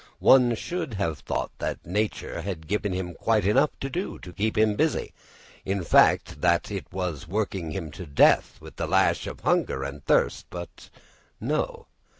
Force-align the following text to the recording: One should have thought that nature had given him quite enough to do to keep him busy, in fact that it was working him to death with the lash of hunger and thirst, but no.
One 0.17 0.55
should 0.55 0.95
have 0.95 1.19
thought 1.19 1.51
that 1.59 1.85
nature 1.85 2.41
had 2.41 2.67
given 2.67 2.91
him 2.91 3.13
quite 3.13 3.45
enough 3.45 3.69
to 3.81 3.87
do 3.87 4.17
to 4.17 4.33
keep 4.33 4.57
him 4.57 4.73
busy, 4.75 5.13
in 5.63 5.83
fact 5.83 6.41
that 6.41 6.71
it 6.71 6.91
was 6.91 7.27
working 7.27 7.69
him 7.69 7.91
to 7.91 8.07
death 8.07 8.57
with 8.59 8.77
the 8.77 8.87
lash 8.87 9.27
of 9.27 9.41
hunger 9.41 9.83
and 9.83 10.03
thirst, 10.03 10.47
but 10.49 10.89
no. 11.39 11.85